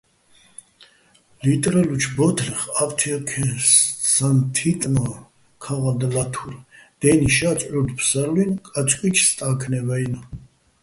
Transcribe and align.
ლიტრილიჩო̆ 1.45 2.13
ბო́თლეხ 2.15 2.61
ა́ფთიაქესაჼ 2.81 4.29
თიტენო̆ 4.55 5.23
ქაღალდ 5.63 6.01
ლათურ: 6.15 6.53
"დე́ნი 6.99 7.29
შაწ, 7.37 7.59
ჺურდ-ფსარლუჲნი̆ 7.71 8.61
კაწკუჲჩი̆ 8.73 9.27
სტა́ქნევ-აჲნო̆". 9.29 10.21